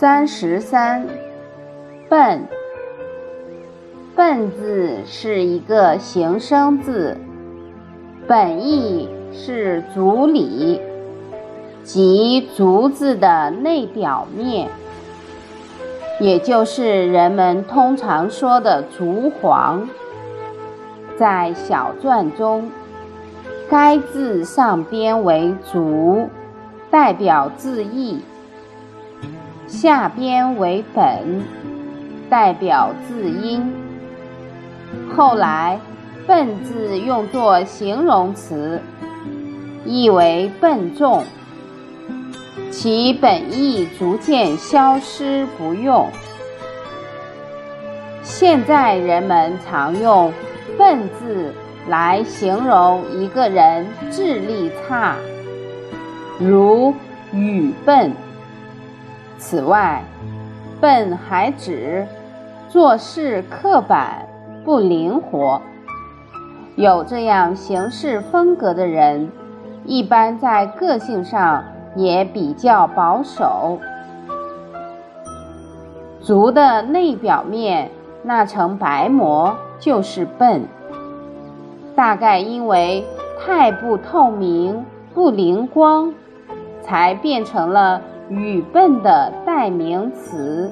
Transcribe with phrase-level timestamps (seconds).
[0.00, 1.06] 三十三，
[2.08, 2.48] 笨。
[4.16, 7.18] 笨字是一个形声字，
[8.26, 10.80] 本意是足里，
[11.82, 14.70] 即足字的内表面，
[16.18, 19.86] 也就是人们通常说的足黄。
[21.18, 22.70] 在小篆中，
[23.68, 26.30] 该字上边为足，
[26.90, 28.22] 代表字义。
[29.70, 31.44] 下边为本，
[32.28, 33.72] 代表字音。
[35.14, 35.78] 后来，
[36.26, 38.82] 笨字用作形容词，
[39.86, 41.22] 意为笨重，
[42.72, 46.08] 其本意逐渐消失不用。
[48.24, 50.32] 现在人们常用
[50.76, 51.54] “笨”字
[51.88, 55.14] 来形容一个人智力差，
[56.40, 56.92] 如
[57.32, 58.12] 愚笨。
[59.40, 60.04] 此外，
[60.82, 62.06] 笨还指
[62.68, 64.26] 做事刻板、
[64.66, 65.62] 不灵活。
[66.76, 69.32] 有这样行事风格的人，
[69.86, 71.64] 一般在个性上
[71.96, 73.78] 也比较保守。
[76.20, 77.90] 足的内表面
[78.22, 80.64] 那层白膜就是笨，
[81.96, 83.06] 大概因为
[83.42, 86.12] 太不透明、不灵光，
[86.82, 88.02] 才变成了。
[88.30, 90.70] 愚笨的代名词。